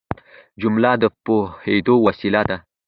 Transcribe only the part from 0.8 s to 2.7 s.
د پوهېدو وسیله ده.